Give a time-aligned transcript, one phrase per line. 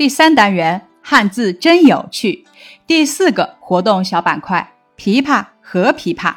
[0.00, 2.46] 第三单元汉字真有趣，
[2.86, 6.32] 第四个活动小板块：琵琶和琵琶。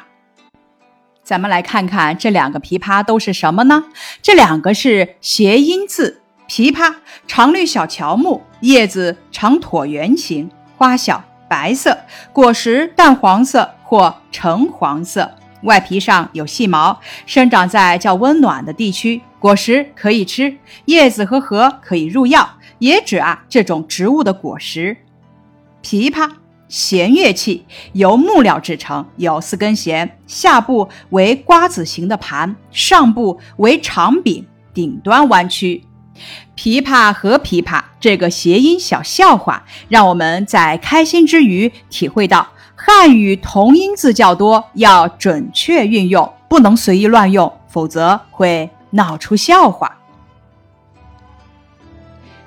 [1.22, 3.84] 咱们来看看这两个琵琶都是什么呢？
[4.20, 6.20] 这两个是谐音字。
[6.46, 6.96] 枇杷
[7.26, 11.96] 常绿小乔木，叶子呈椭圆形，花小，白色，
[12.34, 15.34] 果实淡黄色或橙黄色，
[15.64, 20.56] 外皮上有细毛，生长在较温暖的地区，果实可以吃，
[20.86, 22.48] 叶子和核可以入药。
[22.78, 24.96] 也指啊这种植物的果实。
[25.82, 26.30] 琵琶，
[26.68, 35.84] 弦乐器，由木料制成，有四根弦，下部为瓜子形的盘，上部为长柄，顶端弯曲。
[36.56, 42.48] 琵琶和琵琶这个谐音小笑话，让我们在开心之余体会到
[42.86, 49.96] 汉语同音字较多，要准确运用，不能随意乱用，否则会闹出笑话。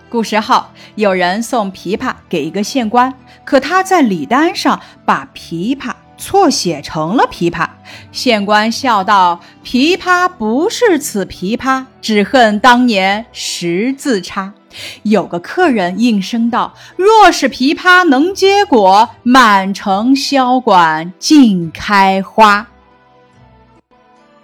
[0.07, 3.11] 古时候，有人送琵琶给一个县官，
[3.43, 7.67] 可他在礼单上把琵琶错写成了琵琶。
[8.11, 14.53] 县官笑道：“琵琶不是此琵琶，只恨当年识字差。”
[15.03, 22.67] 有个客人应声道：“若是琵琶能结果，满城箫管尽开花。”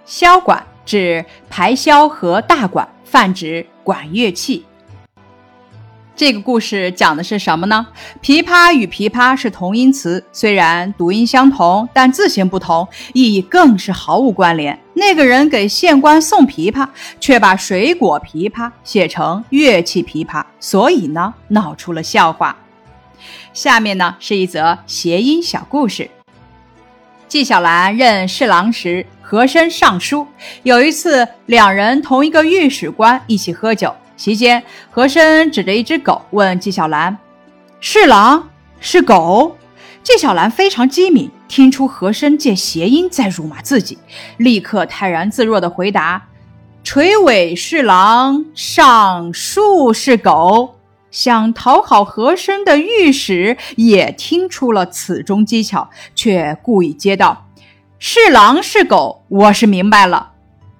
[0.06, 4.64] 箫管指排箫和大管，泛指管乐器。
[6.16, 7.86] 这个故事讲的是什么呢？
[8.22, 14.78] 琵琶与琵琶是同音词，虽然读音相同，但字形不同，意义更是毫无关联。
[15.06, 16.88] 那个人给县官送琵琶，
[17.20, 22.56] 却把水果琵琶写成乐器琵琶，所以呢，闹出了笑话。
[23.52, 26.08] 下面呢是一则谐音小故事。
[27.28, 30.26] 纪晓岚任侍郎时，和珅上书。
[30.62, 33.94] 有一次，两人同一个御史官一起喝酒。
[34.16, 37.14] 席间，和珅指着一只狗问纪晓岚
[37.78, 38.48] ：“侍郎
[38.80, 39.58] 是狗？”
[40.02, 43.96] 纪晓岚非常机敏，听出和珅借谐音在辱骂自己，
[44.38, 46.26] 立刻泰然自若地回答
[46.82, 50.74] ：“垂尾是狼，上树是狗。”
[51.12, 57.46] 想讨好和珅的御史也听出了此中技巧，却故意接道
[58.00, 60.32] ：“是狼是狗，我是明白了。”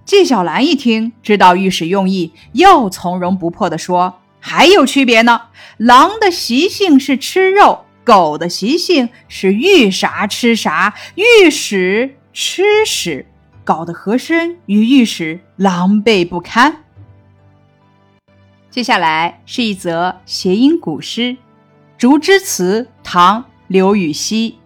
[0.04, 5.42] 纪晓岚一听，知道御史用意，又从容不迫地说：“还有区别呢。
[5.76, 10.94] 狼的习性是吃肉，狗的习性是遇啥吃啥。
[11.14, 13.26] 御史吃屎，
[13.64, 16.84] 搞得和珅与御史狼狈不堪。”
[18.70, 21.20] 接下来是一则谐音古诗
[21.96, 24.58] 《竹枝词》，唐·刘禹锡。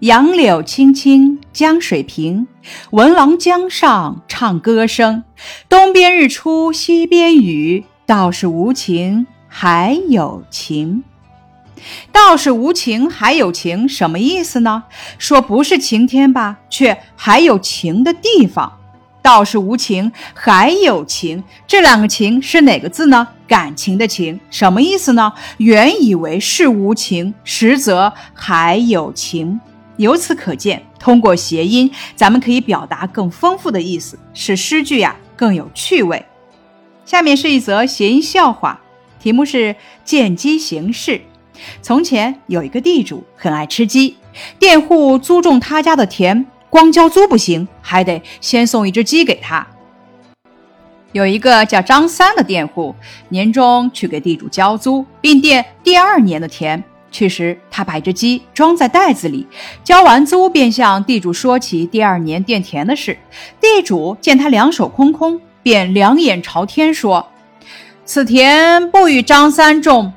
[0.00, 2.46] 杨柳青青江水平，
[2.90, 5.24] 闻郎江上唱歌声。
[5.66, 11.02] 东边日出西边雨，道是无晴还有晴。
[12.12, 14.84] 道是无晴还有晴，什么意思呢？
[15.18, 18.80] 说不是晴天吧，却还有晴的地方。
[19.20, 23.26] 道是无情还有情，这两个情是哪个字呢？
[23.48, 25.32] 感情的情，什么意思呢？
[25.56, 29.58] 原以为是无情，实则还有情。
[29.96, 36.24] 由此可见，通过谐音，咱们可以表达更丰富的意思，使诗句呀更有趣味。
[37.06, 38.80] 下面是一则谐音笑话，
[39.20, 41.22] 题目是“见机行事”。
[41.82, 44.16] 从前有一个地主很爱吃鸡，
[44.58, 49.66] 佃户租种他家的田，光交租不行，还得先送一只鸡给他。
[51.12, 52.94] 有一个叫张三的佃户，
[53.28, 56.82] 年终去给地主交租，并垫第二年的田。
[57.12, 59.46] 去时，他把一只鸡装在袋子里，
[59.84, 63.16] 交完租便向地主说起第二年垫田的事。
[63.60, 67.28] 地主见他两手空空，便两眼朝天说
[68.04, 70.12] ：“此田不与张三种。”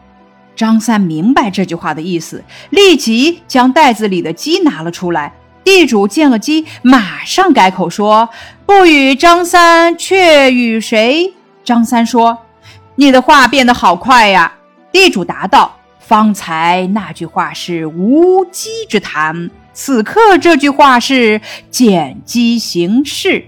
[0.57, 5.31] 张三明白这句话的意思，立即将袋子里的鸡拿了出来。
[5.63, 8.27] 地主见了鸡，马上改口说
[8.65, 12.37] ：“不与张三，却与谁？”张三说
[12.95, 14.51] ：“你的话变得好快呀。”
[14.91, 15.73] 地主答道。
[15.99, 23.43] 方才那句话是无稽之谈，此刻这句话是见机行事。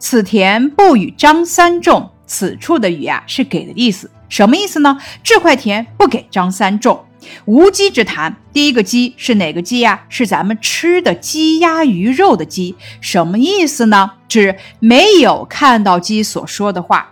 [0.00, 4.98] 此田不与张三种，此处的“与”啊是给的意思，什么意思呢？
[5.22, 7.04] 这块田不给张三种。
[7.44, 10.04] 无稽之谈，第一个“鸡”是哪个鸡呀？
[10.08, 14.12] 是咱们吃的鸡鸭鱼肉的鸡，什么意思呢？
[14.26, 17.10] 指没有看到鸡所说的话。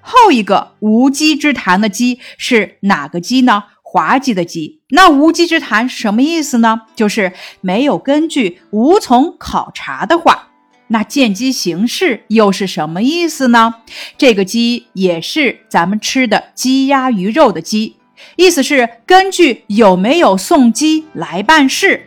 [0.00, 3.64] 后一个无稽之谈的稽是哪个稽呢？
[3.82, 4.82] 滑稽的稽。
[4.90, 6.82] 那无稽之谈什么意思呢？
[6.94, 10.50] 就是没有根据、无从考察的话。
[10.94, 13.74] 那见机行事又是什么意思呢？
[14.16, 17.96] 这个机也是咱们吃的鸡鸭鱼肉的鸡，
[18.36, 22.06] 意思是根据有没有送鸡来办事。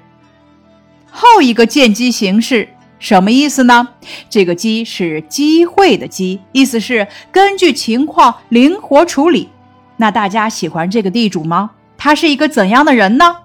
[1.11, 3.89] 后一个见机行事什么意思呢？
[4.29, 9.49] 这个机是机会的机，意思是根据情况灵活处理。
[9.97, 11.71] 那大家喜欢这个地主吗？
[11.97, 13.35] 他是一个怎样的人呢？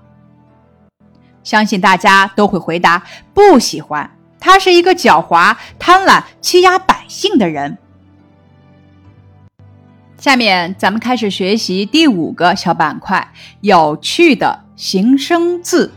[1.42, 3.02] 相信大家都会回答
[3.34, 4.08] 不喜欢。
[4.42, 7.78] 他是一个狡猾、贪婪、欺压百姓的人。
[10.18, 15.92] 下面咱们开始学习第五个小板块：有趣的形声字。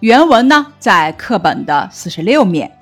[0.00, 2.72] 原文呢在课本的四十六面。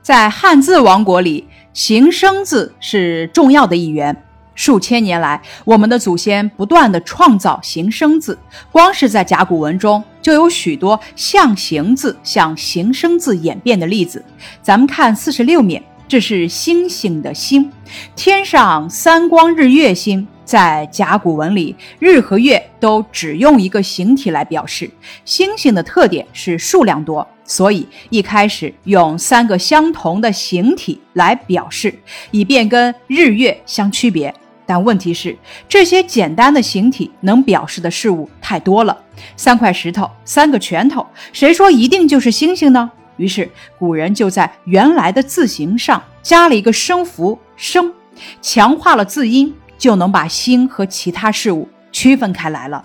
[0.00, 4.24] 在汉字王国里，形声字是重要的一员。
[4.54, 8.38] 数千年来，我们的祖先不断的创造形声字，
[8.70, 14.24] 光是在甲骨文中就有许多象形字向形声字演变的例子。
[14.62, 17.70] 咱们看四十六面，这是星星的星，
[18.16, 20.26] 天上三光日月星。
[20.44, 24.90] 在甲骨文里，日和月都只用一个形体来表示。
[25.24, 31.94] 星星的特点是数量多，所以一开始用三个相同的形体来表示，
[32.32, 34.34] 以便跟日月相区别。
[34.66, 35.34] 但问题是，
[35.68, 39.01] 这些简单的形体能表示的事物太多了。
[39.36, 42.90] 三块石头，三个拳头，谁说一定就是星星呢？
[43.16, 43.48] 于是
[43.78, 47.92] 古人就在原来的字形上加了一个声符“声”，
[48.40, 52.82] 强化了字音，就能把星和其他事物区分开来了。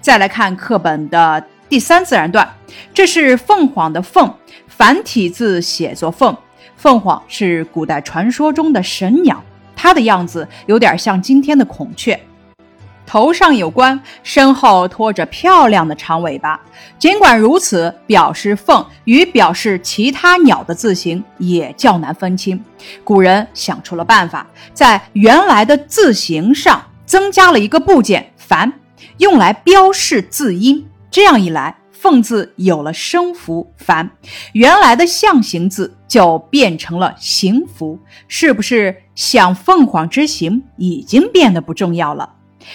[0.00, 2.48] 再来看课本的第三自然段，
[2.94, 4.32] 这是凤凰的“凤”，
[4.68, 6.34] 繁体字写作“凤”。
[6.76, 9.42] 凤凰是古代传说中的神鸟。
[9.76, 12.18] 它的样子有点像今天的孔雀，
[13.14, 16.60] 头上有冠，身后拖着漂亮的长尾巴。
[16.98, 22.60] 尽管如此，表示凤与表示其他鸟的字形也较难分清。
[23.04, 28.72] 古人想出了办法，在原来的字形上增加了一个部件“凡”，
[29.18, 30.84] 用来标示字音。
[31.08, 34.10] 这样一来，凤字有了声符“凡”，
[34.54, 37.96] 原来的象形字就变成了形符，
[38.26, 42.33] 是不是像凤凰之形已经变得不重要了？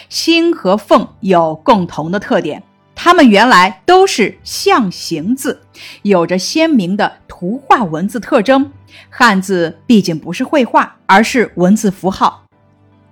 [0.10, 2.64] 星和凤有共同的特点，
[2.96, 5.62] 它们原来都是象形字，
[6.02, 8.72] 有着鲜明的图画文字特征。
[9.10, 12.44] 汉字毕竟不是绘画，而是文字符号。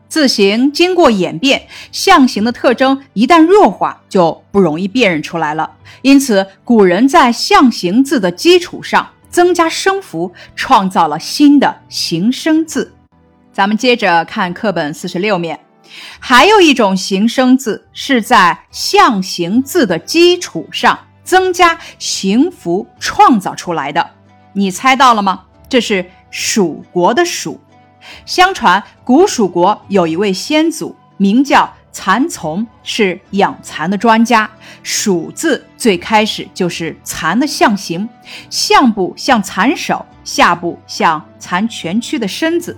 [0.10, 5.70] 字形经过演变，象形的特征一旦弱化，就不容易辨认出来了。
[6.02, 12.94] 因此，古人在象形字的基础上增加声符，创造了新的形声字。
[13.52, 15.60] 咱们接着看课本四十六面，
[16.20, 24.12] 还有一种形声字是在象形字的基础上增加形符创造出来的。
[24.54, 25.44] 你猜到了吗？
[25.70, 27.60] 这是蜀国的蜀。
[28.26, 34.50] 相传古蜀国有一位先祖，名叫蚕丛，是养蚕的专家。
[34.82, 38.08] 蜀字最开始就是蚕的象形，
[38.50, 42.78] 上部像蚕手，下部像蚕蜷曲的身子。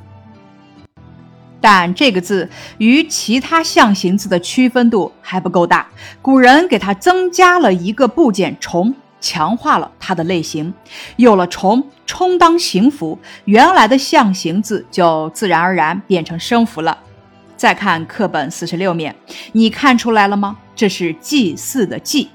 [1.61, 5.87] 但这个字与其他象形字的区分度还不够大，
[6.21, 8.93] 古人给它增加了一个部件“虫”。
[9.21, 10.73] 强化了它的类型，
[11.17, 16.97] 有了虫充当形符，原来的象形字就自然而然变成声符了。
[17.57, 19.13] 再看课本四十六面，
[19.51, 20.57] 你看出来了吗？
[20.73, 22.29] 这是祭祀的祭，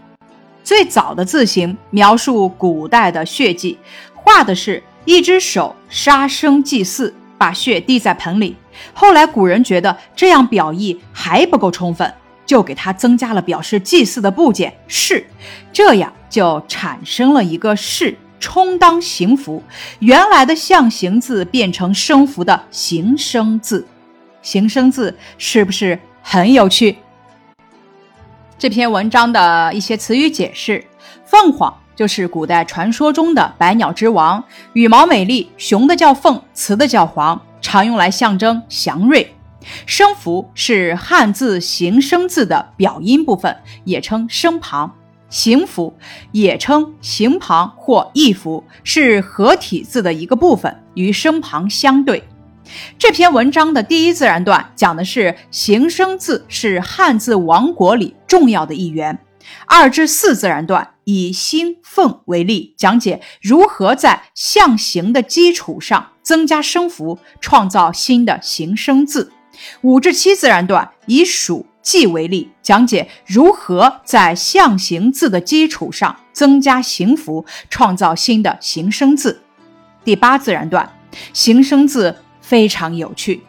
[0.62, 3.78] 最早的字形描述古代的血祭，
[4.14, 8.57] 画的是一只手杀生祭祀，把血滴在盆里。
[8.93, 12.12] 后来古人觉得这样表意还不够充分。
[12.47, 15.26] 就给它增加了表示祭祀的部件“士”，
[15.73, 19.62] 这样就产生了一个“士”充当形符，
[20.00, 23.87] 原来的象形字变成声符的形声字。
[24.43, 26.99] 形声字是不是很有趣？
[28.59, 30.85] 这篇文章的一些词语解释：
[31.25, 39.35] 凤凰就是古代传说中的百鸟之王，羽毛美丽，雄的叫凤，雌的叫凰，常用来象征祥瑞。
[39.87, 44.95] 声符是汉字形声字的表音部分，也称声旁。
[45.31, 45.93] 形符
[46.31, 52.23] 也称形旁或意符，是合体字的一个部分，与声旁相对。
[52.99, 59.19] 这篇文章的第一自然段讲的是形声字是汉字王国里重要的一员。
[59.67, 69.33] 二至四自然段以星凤为例，讲解如何在象形的基础上增加声符，创造新的形声字。
[69.83, 79.43] 五至七自然段以属记为例，讲解如何在象形字的基础上增加形符，创造新的形声字。
[80.05, 80.93] 第八自然段，
[81.33, 83.43] 形声字非常有趣。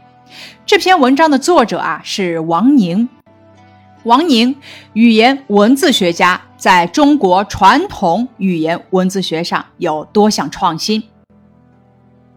[0.66, 3.10] 这篇文章的作者啊是王宁。
[4.06, 4.56] 王宁，
[4.94, 11.02] 语言文字学家，在中国传统语言文字学上有多项创新。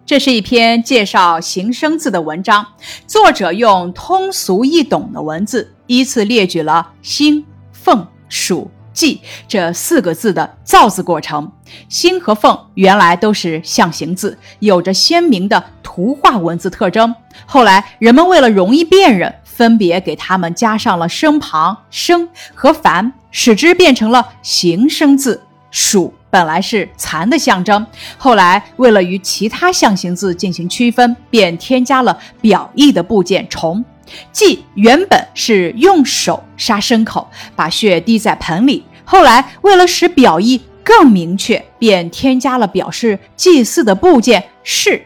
[0.06, 2.66] 这是一篇介绍形声字的文章，
[3.06, 11.52] 作者用通俗易懂的文字，依次列举了兴、凤、属、季这四个字的造字过程。
[11.90, 17.14] 兴和凤原来都是象形字，有着鲜明的图画文字特征。
[17.44, 25.42] 后来人们为了容易辨认，分别给它们加上了声旁“生”和“繁”，使之变成了形声字。
[25.72, 27.84] 鼠本来是蚕的象征，
[28.16, 33.84] 后来为了与其他象形字进行区分，便添加了表意的部件“虫”。
[34.30, 45.04] 祭原本是用手杀牲口，把血滴在盆里，后来为了使表意更明确，便添加了表示祭祀的部件“是”。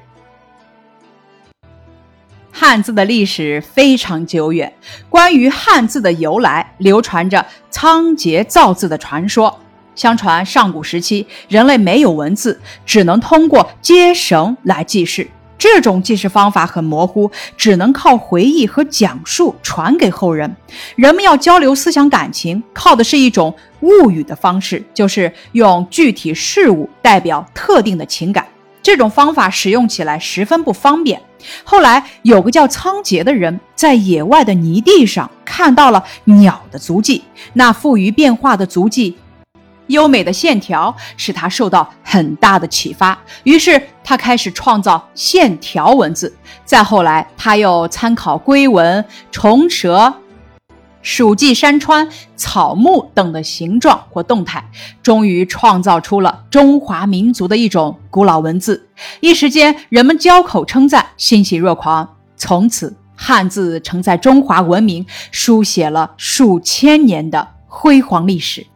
[2.55, 4.71] 汉字的历史非常久远，
[5.09, 9.59] 关于汉字的由来，流传着仓颉造字的传说。
[9.95, 15.27] 相传上古时期，人类没有文字，只能通过接绳来记事。
[15.57, 20.55] 这种记事方法很模糊，只能靠回忆和讲述传给后人。
[20.95, 28.47] 人们要交流思想感情，靠的是一种物语的方式，就是用具体事物代表特定的情感。
[28.83, 31.23] 这种方法使用起来十分不方便。
[31.65, 37.25] 后来有个叫仓颉的人，在野外的泥地上看到了鸟的足迹，
[37.55, 39.17] 那富于变化的足迹。
[39.89, 46.35] 优美的线条使他受到很大的启发，于是他开始创造线条文字。
[46.65, 50.15] 再后来，他又参考龟纹、虫蛇、
[51.03, 54.65] 蜀迹、山川、草木等的形状或动态，
[55.03, 58.89] 终于创造出了中华民族的一种古老文字。
[59.21, 62.17] 一时间，人们交口称赞，欣喜若狂。
[62.37, 68.67] 从此，汉字承载中华文明书写了数千年的辉煌历史。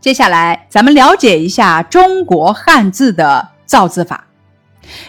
[0.00, 4.26] 接下来，咱们了解一下中国汉字的造字法。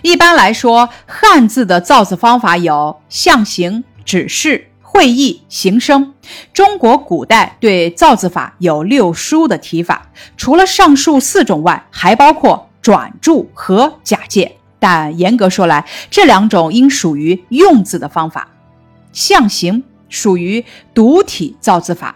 [0.02, 6.14] 一般来说，汉字的造字方法有象形、指示、会意、形声。
[6.54, 14.56] 中国古代对造字法有六书的提法，除了上述四种外，还包括转注和假借。
[14.80, 18.48] 但严格说来，这两种应属于用字的方法。
[19.12, 20.64] 象形属于
[20.94, 22.16] 独体造字法。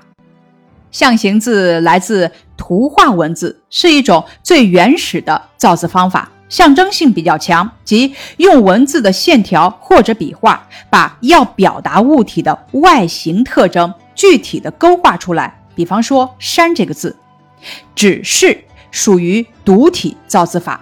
[0.91, 15.63] 象形字来自图画文字，是一种最原始的造字方法，象征性比较强，即用文字的线条或者笔画，把要表达物体的外形特征具体的勾画出来。
[15.73, 17.15] 比方说“山”这个字，
[17.95, 20.81] 指示属于独体造字法，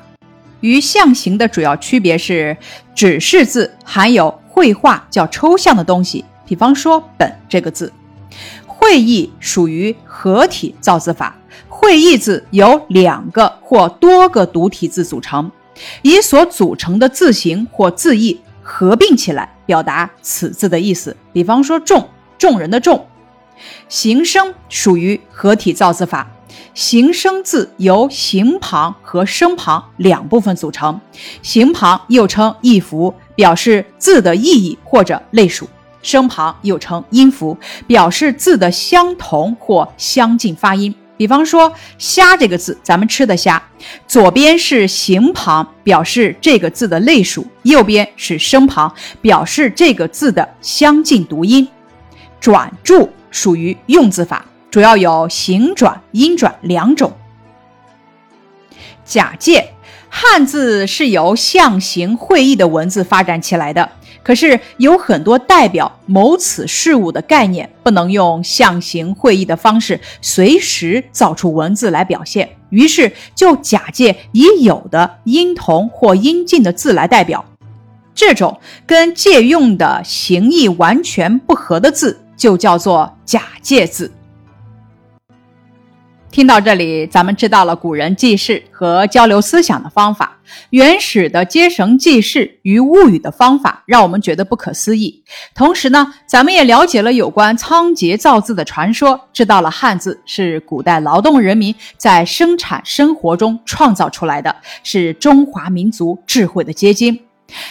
[0.61, 2.57] 与象形的主要区别是，
[2.95, 7.93] 指示字含有绘画较抽象的东西，比方说“本”这个字。
[8.65, 11.35] 会意属于合体造字法，
[11.67, 15.51] 会意字由两个或多个独体字组成，
[16.01, 21.15] 以所组成的字形或字义合并起来，表达此字的意思。
[21.33, 22.07] 比方说“众”，
[22.37, 23.05] 众人的“众”。
[23.89, 26.31] 形声属于合体造字法，
[26.73, 31.01] 形声字由形旁和声旁两部分组成，
[31.41, 35.67] 形旁又称意符，表示字的意义或者类属。
[36.01, 40.95] 声旁又称音符，表示字的相同或相近发音。
[41.19, 43.61] 比方说“虾”这个字，咱们吃的虾，
[44.07, 51.67] 左边是形旁，表示这个字的类属；右边是声旁，表示这个字的相近读音。
[52.39, 57.11] 转注属于用字法，主要有形转、音转两种。
[59.03, 59.73] 假借，
[60.07, 63.91] 汉字是由象形会意的文字发展起来的。
[64.23, 77.43] 可是有很多代表某此事物的概念，不能用象形会意的方式随时造出文字来表现，于是就假借已有的音同或音近的字来代表。
[78.13, 84.11] 这种跟借用的形意完全不合的字，就叫做假借字。
[86.31, 90.37] 听到这里，咱们知道了古人记事和交流思想的方法。
[90.69, 95.23] 原始的接绳记事与物语的方法，让我们觉得不可思议。
[95.55, 107.19] 同时呢，咱们也了解了有关仓颉造字的传说，知道了汉字是古代劳动人民在生产生活中创造出来的，是中华民族智慧的结晶。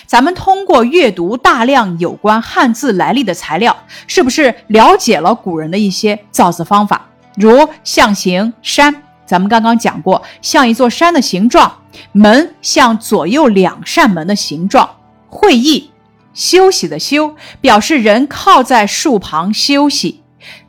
[0.05, 3.77] 咱们通过阅读大量有关汉字来历的材料，
[4.09, 7.07] 是不是了解了古人的一些造字方法？
[7.39, 11.71] 如象形山，咱们刚刚讲过，像一座山的形状；
[12.11, 14.97] 门像左右两扇门的形状。
[15.29, 15.93] 会议，
[16.35, 20.23] 休息的休，表示人靠在树旁休息。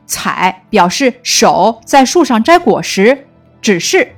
[0.06, 3.26] 采表示手在树上摘果实。
[3.60, 4.16] 指示，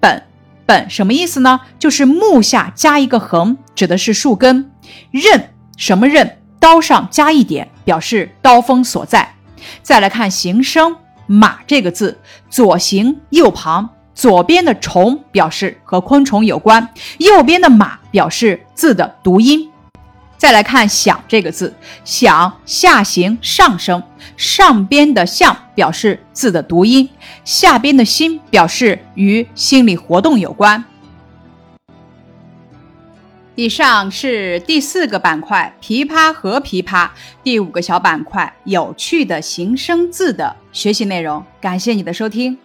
[0.00, 0.24] 本
[0.66, 1.60] 本什么意思呢？
[1.78, 4.70] 就是木下加一个横，指的是树根。
[5.10, 6.38] 刃什么刃？
[6.60, 9.36] 刀上加一点，表示刀锋所在。
[9.82, 10.96] 再来看形声，
[11.28, 12.18] 马这个字，
[12.50, 19.70] 左形右旁，左边的虫表示和昆虫有关，右边的马表示字的读音。
[20.38, 24.02] 再来看“想”这个字，“想”下行上升，
[24.36, 27.08] 上边的“象”表示字的读音，
[27.44, 30.82] 下边的“心”表示与心理活动有关。
[33.58, 37.10] 以上是第四个板块“琵琶和琵琶”，
[37.42, 41.44] 第五个小板块“有趣的形声字”的学习内容。
[41.60, 42.56] 感谢你的收听。